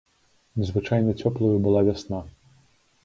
Незвычайна 0.61 1.11
цёплаю 1.25 1.57
была 1.67 1.85
вясна. 1.91 2.25